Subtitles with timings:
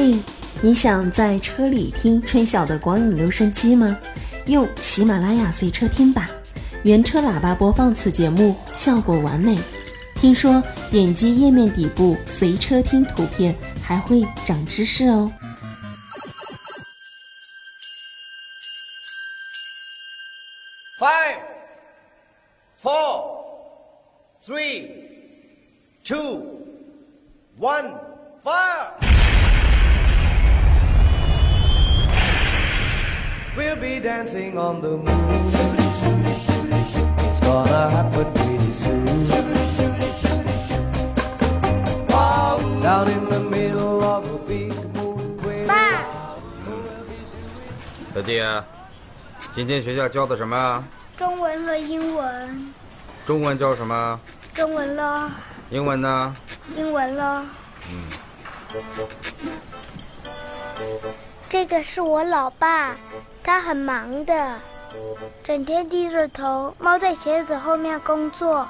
[0.00, 0.16] 嘿，
[0.62, 3.98] 你想在车里听春晓的光影留声机吗？
[4.46, 6.30] 用喜马拉雅随车听吧，
[6.84, 9.58] 原车喇叭播放此节目效果完美。
[10.14, 13.52] 听说点击页面底部随车听图片
[13.82, 15.32] 还会长知识哦。
[21.00, 21.40] Five,
[22.80, 23.24] four,
[24.46, 24.90] three,
[26.04, 26.44] two,
[27.58, 27.94] one,
[28.44, 29.07] fire!
[33.58, 35.08] We'll be dancing on the moon.
[37.18, 39.04] It's gonna happen pretty soon.
[42.80, 45.66] Down in the middle of a big moon.
[45.66, 46.04] 爸，
[48.14, 48.40] 小弟，
[49.52, 50.84] 今天学校教的什么？
[51.16, 52.72] 中文和英文，
[53.26, 54.20] 中文教什么？
[54.54, 55.28] 中文咯，
[55.70, 56.32] 英文呢？
[56.76, 57.44] 英文咯。
[61.48, 62.94] 这个是我老爸，
[63.48, 64.58] 他很忙的，
[65.42, 68.68] 整天低着头猫在鞋子后面工作。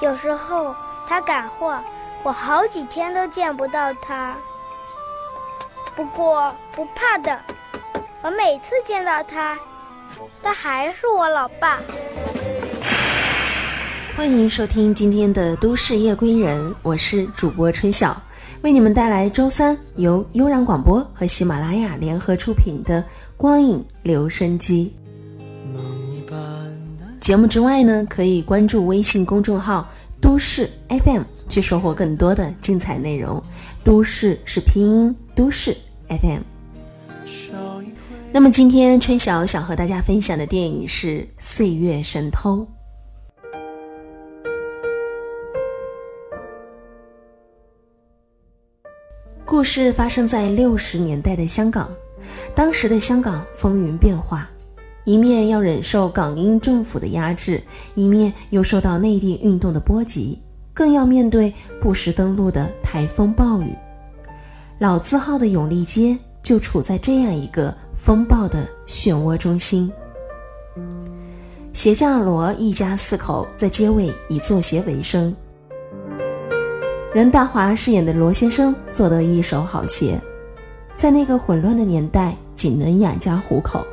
[0.00, 0.74] 有时候
[1.06, 1.78] 他赶货，
[2.22, 4.34] 我好几天都见不到他。
[5.94, 7.38] 不过不怕的，
[8.22, 9.58] 我每次见到他，
[10.42, 11.78] 他还是我老爸。
[14.16, 18.22] 欢迎收听今天的《都市夜归人》，我是主播春晓，
[18.62, 23.02] 为你们带来周三由悠然广播和喜马拉雅联合出品的
[23.36, 24.92] 《光影留声机》。
[27.20, 29.90] 节目之外呢，可以关注微信公众号
[30.22, 33.42] “都市 FM” 去收获更多的精彩内容。
[33.82, 35.76] 都市是拼音，都市
[36.08, 36.42] FM。
[38.32, 42.60] 那么今天春晓想和大家分享的电影是《岁月神偷》。
[49.46, 51.90] 故事发生在六十年代的香港，
[52.54, 54.48] 当时的香港风云变化，
[55.04, 57.62] 一面要忍受港英政府的压制，
[57.94, 60.40] 一面又受到内地运动的波及，
[60.72, 63.70] 更要面对不时登陆的台风暴雨。
[64.78, 69.92] 老字号的永利街就处在这样一个风暴的漩涡中心。
[71.74, 75.36] 鞋匠罗一家四口在街尾以做鞋为生。
[77.14, 80.20] 任达华饰演的罗先生做得一手好鞋，
[80.92, 83.86] 在那个混乱的年代，仅能养家糊口。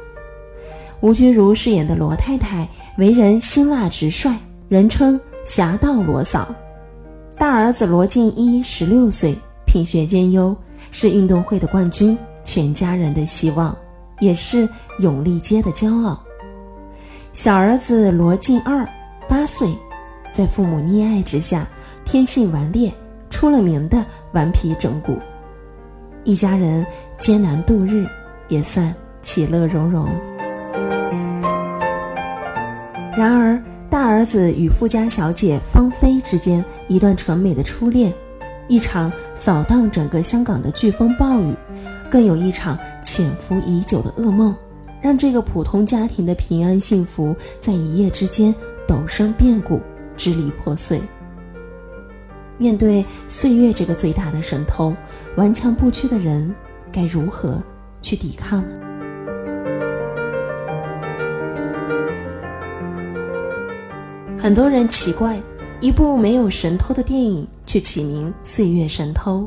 [1.02, 2.68] 吴君如饰演的罗太太
[2.98, 4.36] 为人辛辣直率，
[4.70, 6.48] 人称“侠盗罗嫂”。
[7.38, 9.38] 大儿子罗静一十六岁，
[9.68, 10.56] 品学兼优，
[10.90, 13.78] 是运动会的冠军，全家人的希望，
[14.20, 14.68] 也是
[14.98, 16.20] 永利街的骄傲。
[17.34, 18.84] 小儿子罗静二
[19.30, 19.72] 八岁，
[20.34, 21.68] 在父母溺爱之下，
[22.04, 22.92] 天性顽劣。
[23.32, 25.18] 出了名的顽皮整蛊，
[26.24, 26.86] 一家人
[27.18, 28.06] 艰难度日，
[28.48, 30.08] 也算其乐融融。
[33.18, 33.60] 然而，
[33.90, 38.14] 大儿子与富家小姐芳菲之间一段纯美的初恋，
[38.68, 41.56] 一场扫荡整个香港的飓风暴雨，
[42.10, 44.56] 更有一场潜伏已久的噩梦，
[45.02, 48.54] 让这个普通家庭的平安幸福在一夜之间
[48.88, 49.80] 陡生变故，
[50.16, 51.02] 支离破碎。
[52.62, 54.96] 面对岁月这个最大的神偷，
[55.36, 56.54] 顽强不屈的人
[56.92, 57.60] 该如何
[58.04, 58.72] 去抵抗呢？
[64.38, 65.42] 很多人奇怪，
[65.80, 69.40] 一部没有神偷的电影却起名《岁月神偷》。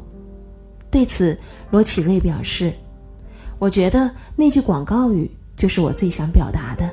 [0.90, 1.38] 对此，
[1.70, 2.74] 罗启瑞表示
[3.60, 6.90] ：“我觉得那句广告语就是我最想表达的。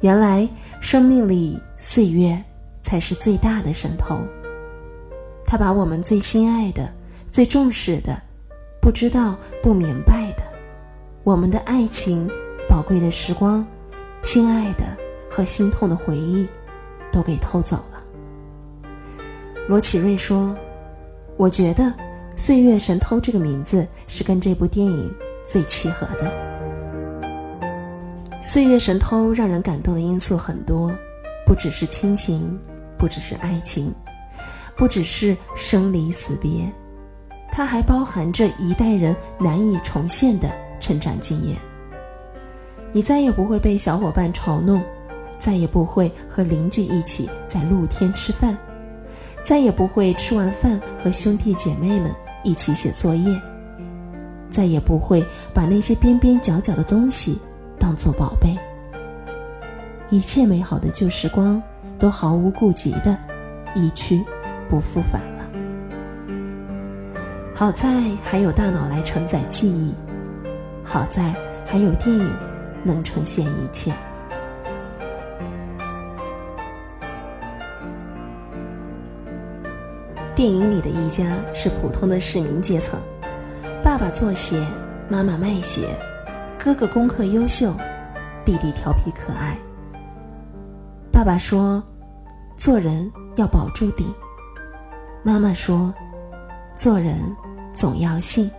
[0.00, 0.48] 原来，
[0.80, 2.42] 生命里岁月
[2.80, 4.18] 才是最大的神偷。”
[5.50, 6.88] 他把我们最心爱的、
[7.28, 8.16] 最重视的、
[8.80, 10.44] 不知道、不明白的，
[11.24, 12.30] 我们的爱情、
[12.68, 13.66] 宝贵的时光、
[14.22, 14.84] 心爱的
[15.28, 16.46] 和心痛的回忆，
[17.10, 18.00] 都给偷走了。
[19.66, 20.56] 罗启瑞说
[21.36, 21.92] ：“我觉得
[22.36, 25.12] ‘岁月神偷’这个名字是跟这部电影
[25.44, 26.32] 最契合的。
[28.40, 30.92] ‘岁月神偷’让人感动的因素很多，
[31.44, 32.56] 不只是亲情，
[32.96, 33.92] 不只是爱情。”
[34.80, 36.66] 不只是生离死别，
[37.52, 40.50] 它还包含着一代人难以重现的
[40.80, 41.58] 成长经验。
[42.90, 44.82] 你再也不会被小伙伴嘲弄，
[45.38, 48.56] 再也不会和邻居一起在露天吃饭，
[49.42, 52.10] 再也不会吃完饭和兄弟姐妹们
[52.42, 53.38] 一起写作业，
[54.48, 55.22] 再也不会
[55.52, 57.38] 把那些边边角角的东西
[57.78, 58.56] 当做宝贝。
[60.08, 61.62] 一切美好的旧时光
[61.98, 63.14] 都毫无顾忌的
[63.74, 64.24] 一去。
[64.70, 65.50] 不复返了。
[67.52, 67.88] 好在
[68.22, 69.92] 还有大脑来承载记忆，
[70.84, 71.34] 好在
[71.66, 72.32] 还有电影
[72.84, 73.92] 能呈现一切。
[80.36, 82.98] 电影里的一家是普通的市民阶层，
[83.82, 84.64] 爸爸做鞋，
[85.08, 85.88] 妈妈卖鞋，
[86.56, 87.74] 哥哥功课优秀，
[88.44, 89.58] 弟弟调皮可爱。
[91.12, 91.82] 爸爸说
[92.56, 94.06] ：“做人要保住底。”
[95.22, 95.92] 妈妈说
[96.74, 97.14] ：“做人
[97.72, 98.50] 总要信。”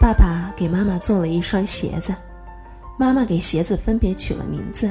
[0.00, 2.14] 爸爸给妈妈做了一双鞋子，
[2.98, 4.90] 妈妈给鞋子分别取了名字：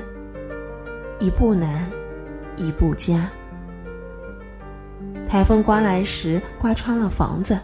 [1.19, 1.89] 一步难，
[2.57, 3.29] 一步佳。
[5.25, 7.57] 台风刮来时，刮穿了房子。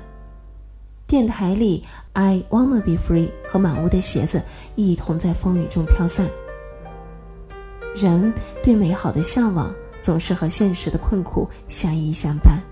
[1.06, 4.42] 电台里，“I wanna be free” 和满屋的鞋子
[4.76, 6.30] 一同在风雨中飘散。
[7.96, 9.74] 人对美好的向往，
[10.08, 12.64] 总是和现实的困苦相依相伴。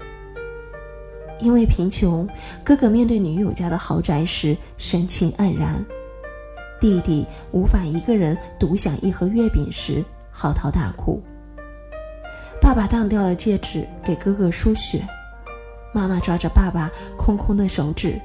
[1.38, 2.26] 因为贫穷，
[2.64, 5.84] 哥哥面对女友家的豪宅时神情黯然；
[6.80, 10.02] 弟弟无法一个人独享一盒月饼时
[10.32, 11.22] 嚎啕大哭。
[12.62, 15.06] 爸爸当掉了戒指给哥哥输血，
[15.94, 18.18] 妈妈抓着爸爸空空的手指，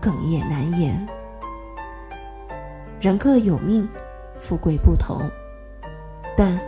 [0.00, 1.06] 哽咽难言。
[2.98, 3.86] 人各有命，
[4.38, 5.20] 富贵不同。
[6.34, 6.58] 但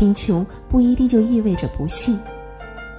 [0.00, 2.18] 贫穷不一定就意味着不幸，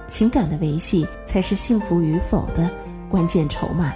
[0.06, 2.70] 情感的维系才是幸福与否的
[3.10, 3.92] 关键筹码。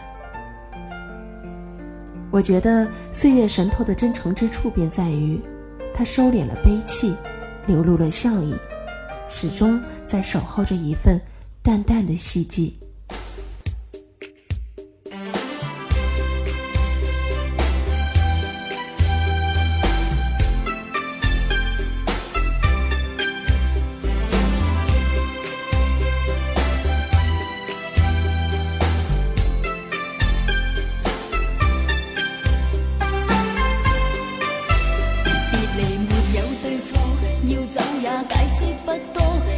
[2.32, 5.40] 我觉得《岁月神偷》的真诚之处便在于，
[5.94, 7.14] 他收敛了悲戚，
[7.68, 8.56] 流露了笑意，
[9.28, 11.20] 始终在守候着一份
[11.62, 12.76] 淡淡的希冀。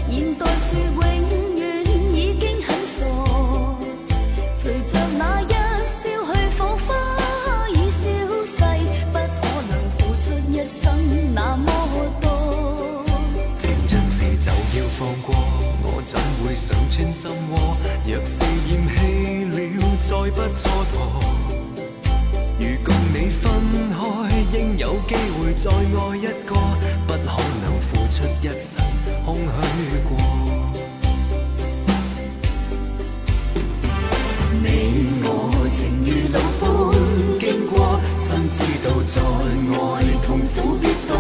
[0.09, 3.07] 现代说永远已经很傻
[4.57, 5.53] 随着那一
[5.85, 8.09] 宵去火花已消
[8.45, 8.57] 逝
[9.13, 11.71] 不可能付出一生那么
[12.21, 13.05] 多
[13.61, 15.35] 情尽时就要放过
[15.85, 20.97] 我怎会想穿心窝若是厌弃了再不蹉跎
[22.59, 23.53] 如共你分
[23.93, 23.97] 开
[24.59, 26.57] 应有机会再爱一个
[27.07, 28.78] 不可能付出一生
[29.29, 29.45] 空虚
[30.09, 30.11] 过。
[34.63, 34.65] 你
[35.23, 35.27] 我
[35.77, 36.65] 情如路般
[37.39, 37.77] 经过，
[38.17, 38.27] 心
[38.57, 39.21] 知道在
[39.77, 39.77] 爱
[40.25, 41.13] 痛苦必多。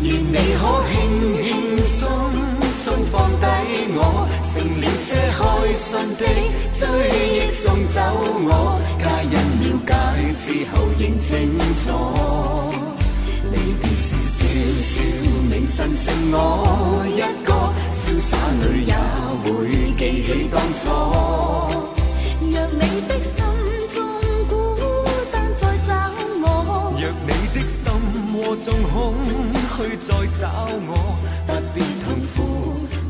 [0.00, 0.94] 愿你可轻
[1.44, 1.46] 轻
[1.84, 1.94] 松
[2.82, 3.44] 松放低
[3.92, 4.00] 我，
[4.48, 5.38] 成了些开
[5.76, 5.86] 心
[6.16, 6.22] 的。
[6.72, 6.80] 追
[7.36, 8.00] 忆送走
[8.48, 9.92] 我，皆因了解
[10.40, 11.30] 之后认清
[11.84, 11.84] 楚。
[15.76, 16.34] 离别时笑笑，明晨剩我
[17.06, 17.52] 一个，
[17.92, 18.32] 潇洒
[18.62, 18.92] 女也
[19.42, 19.46] 会
[19.98, 20.82] 记起当初。
[22.40, 23.36] 若你的心
[23.94, 23.96] 中
[24.48, 24.52] 孤
[25.30, 25.88] 单再找
[26.42, 26.46] 我，
[26.98, 27.84] 若你的心
[28.34, 28.94] 窝中空
[29.76, 30.08] 虚再
[30.38, 30.42] 找
[30.88, 30.90] 我，
[31.46, 32.36] 不必痛苦，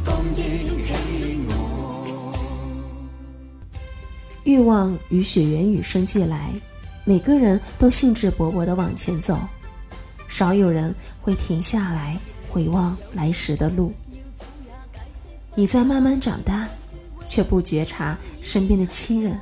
[0.05, 0.39] 当忆
[0.87, 0.89] 起。
[4.45, 6.51] 欲望与血缘与生俱来，
[7.05, 9.39] 每个人都兴致勃勃地往前走，
[10.29, 12.17] 少有人会停下来
[12.49, 13.93] 回望来时的路。
[15.55, 16.69] 你在慢慢长大，
[17.29, 19.39] 却不觉察身边的亲人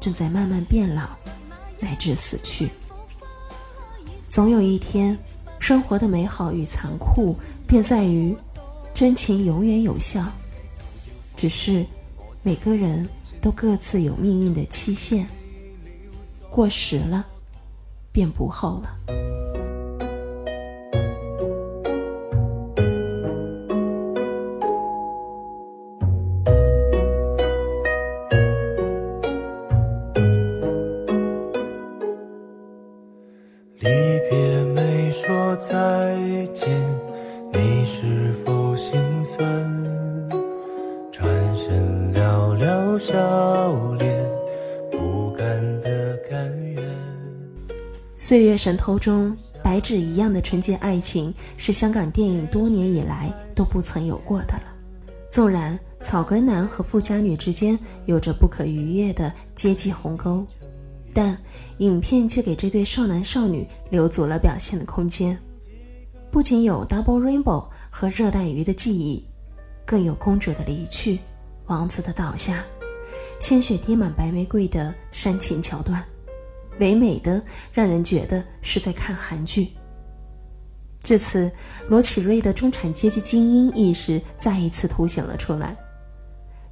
[0.00, 1.08] 正在慢慢变老，
[1.80, 2.70] 乃至死去。
[4.28, 5.18] 总有一天，
[5.58, 7.36] 生活的美好与残酷
[7.66, 8.36] 便在于，
[8.92, 10.24] 真情永远有效，
[11.36, 11.86] 只是
[12.42, 13.08] 每个人。
[13.40, 15.28] 都各自有命运的期限，
[16.50, 17.24] 过时了，
[18.10, 19.57] 便不后了。
[48.28, 54.64] 岁月神偷中，白纸一样的纯洁爱情是香港电影多年以来都不曾有过的了。
[55.30, 60.46] 纵然草根男和富家女之间有着不可逾越的阶级鸿沟，
[61.14, 61.38] 但
[61.78, 65.34] 影片却给这对少男少女留足了表现的空间。
[66.30, 69.24] 不仅有 Double Rainbow 和热带鱼的记忆，
[69.86, 71.18] 更有公主的离去，
[71.64, 72.62] 王子的倒下。
[73.40, 76.04] 鲜血滴满白玫瑰的煽情桥段，
[76.80, 77.42] 唯美的
[77.72, 79.72] 让人觉得是在看韩剧。
[81.02, 81.50] 至此，
[81.88, 85.76] 罗启瑞的中产阶级精英意识再一次凸显了出来，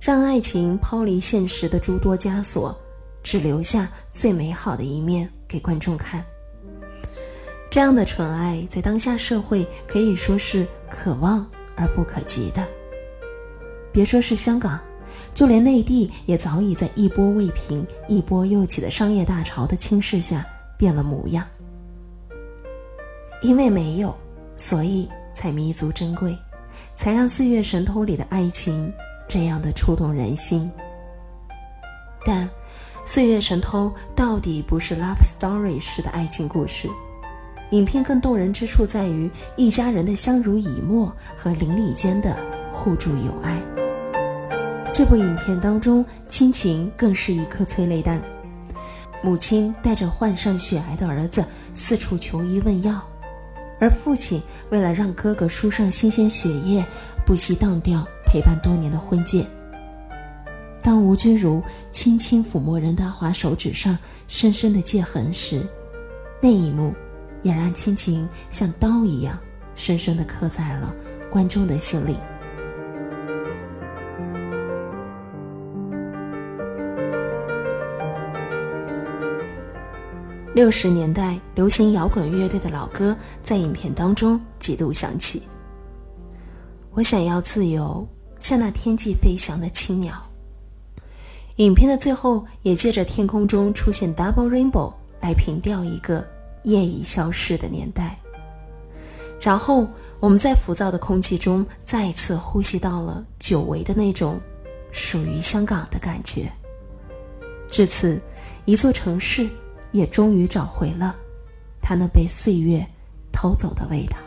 [0.01, 2.77] 让爱情抛离现实的诸多枷锁，
[3.23, 6.25] 只留下最美好的一面给观众看。
[7.71, 12.67] 这样的纯爱，在当下社会可以说是可望而不可及的。
[13.93, 14.81] 别说是香港，
[15.37, 20.47] 就连内地也早已在一波未平、一波又起的商业大潮的侵蚀下
[20.79, 21.47] 变了模样。
[23.43, 24.17] 因为没有，
[24.57, 26.35] 所以才弥足珍贵，
[26.95, 28.91] 才让《岁月神偷》里的爱情
[29.29, 30.73] 这样的触动人心。
[32.25, 32.47] 但，
[33.05, 36.89] 《岁月神偷》到底不是 love story 式的爱情故事。
[37.73, 42.35] 影片更动人之处在于一家人的相濡以沫和邻里间的
[42.73, 43.86] 互助友爱。
[44.97, 48.19] 这部影片当中，亲情更是一颗催泪弹。
[49.23, 53.07] 母亲带着患上血癌的儿子四处求医问药。
[53.79, 56.83] 而父亲为了让哥哥输上新鲜血液，
[57.27, 59.47] 不惜当掉陪伴多年的婚戒。
[60.81, 65.63] 当吴君如轻轻抚摸任达华手指上深深的戒痕时，
[66.41, 66.95] 那一幕
[67.43, 69.39] 也让亲情像刀一样
[69.75, 70.97] 深深的刻在了
[71.31, 72.17] 观众的心里。
[80.57, 85.43] 六十年代流行摇滚乐队的老歌在影片当中几度响起。
[86.93, 88.09] 我想要自由，
[88.39, 90.15] 像那天际飞翔的青鸟。
[91.57, 96.27] 影片的最后也借着天空中出现 double rainbow 来凭吊一个
[96.63, 98.19] 夜已消逝的年代。
[99.39, 99.87] 然后
[100.21, 104.41] 我们在浮躁的空气中再一次呼吸到了久违的那种
[104.91, 106.51] 属于香港的感觉。
[107.71, 108.19] 至此，
[108.65, 109.47] 一座城市。
[109.97, 111.17] 也终于找回了
[111.81, 112.87] 他那被岁月
[113.33, 114.19] 偷走的味道。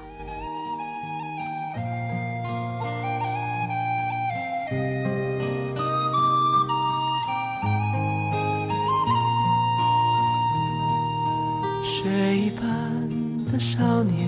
[11.84, 14.28] 雪一般的少年，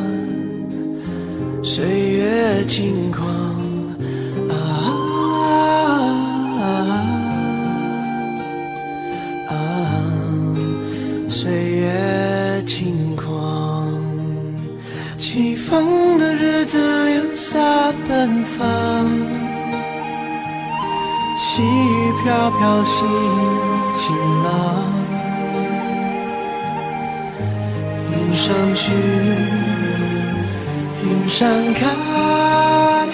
[2.65, 3.27] 轻狂，
[4.49, 4.53] 啊
[9.49, 9.53] 啊，
[11.27, 13.91] 岁月轻狂，
[15.17, 17.59] 起风的日子留下
[18.07, 19.07] 奔放，
[21.35, 23.07] 细雨飘飘，心
[23.97, 24.49] 晴朗。
[28.11, 28.91] 云上去，
[31.21, 33.07] 云上看，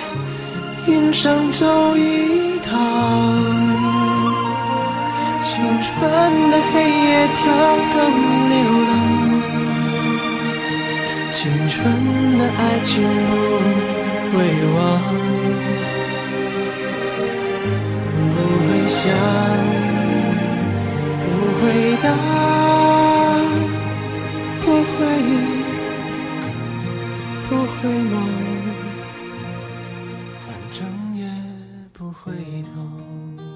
[0.87, 2.71] 云上走一趟。
[5.43, 5.91] 青春
[6.49, 7.43] 的黑夜，跳
[7.91, 7.99] 灯
[8.49, 8.55] 流
[8.87, 8.89] 浪。
[11.33, 11.75] 青春
[12.37, 13.35] 的爱情不。
[14.29, 14.33] 会
[14.75, 14.77] 忘，
[18.31, 19.03] 不会想，
[21.23, 21.25] 不
[21.59, 21.63] 会
[22.03, 22.05] 答，
[24.63, 24.97] 不会，
[27.81, 28.17] 回眸，
[30.47, 31.29] 反正也
[31.93, 33.51] 不回头。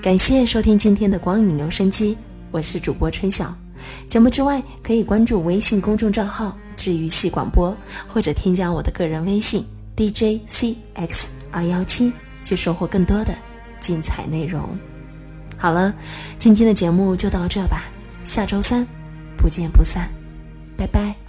[0.00, 2.16] 感谢收听今天的光影留声机，
[2.50, 3.54] 我是主播春晓。
[4.08, 7.76] 节目之外，可以关注微信公众账号“治愈系广播”，
[8.08, 9.66] 或者添加我的个人微信。
[9.96, 12.12] DJCX 二幺七，
[12.42, 13.34] 去收获更多的
[13.80, 14.66] 精彩内容。
[15.58, 15.94] 好了，
[16.38, 17.84] 今天的节目就到这吧，
[18.24, 18.86] 下周三
[19.36, 20.10] 不见不散，
[20.74, 21.25] 拜拜。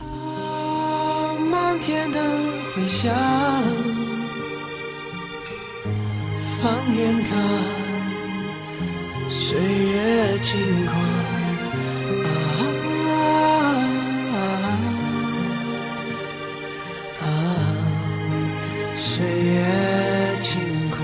[1.79, 2.19] 天的
[2.73, 3.13] 回响，
[6.61, 7.31] 放眼看，
[9.29, 10.95] 岁月轻狂。
[18.95, 20.59] 岁月轻
[20.91, 20.99] 狂，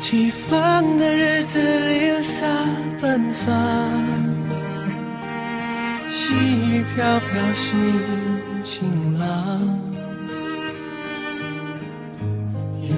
[0.00, 1.58] 起风的日子
[1.88, 2.44] 留下
[3.00, 3.48] 奔放，
[6.10, 7.68] 细雨飘飘心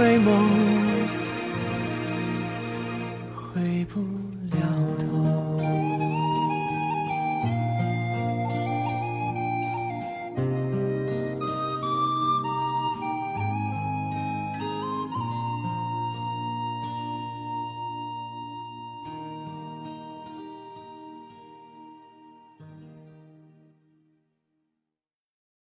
[0.00, 0.30] 回眸
[3.36, 4.29] 回不